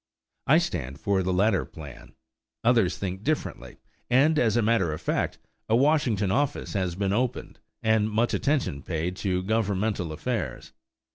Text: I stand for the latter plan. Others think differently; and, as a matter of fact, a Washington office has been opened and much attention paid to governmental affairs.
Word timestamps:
I 0.47 0.57
stand 0.57 0.99
for 0.99 1.21
the 1.21 1.31
latter 1.31 1.63
plan. 1.63 2.15
Others 2.63 2.97
think 2.97 3.21
differently; 3.23 3.77
and, 4.09 4.39
as 4.39 4.57
a 4.57 4.63
matter 4.63 4.91
of 4.93 4.99
fact, 4.99 5.37
a 5.69 5.75
Washington 5.75 6.31
office 6.31 6.73
has 6.73 6.95
been 6.95 7.13
opened 7.13 7.59
and 7.83 8.09
much 8.09 8.33
attention 8.33 8.81
paid 8.81 9.15
to 9.17 9.43
governmental 9.43 10.11
affairs. 10.11 10.71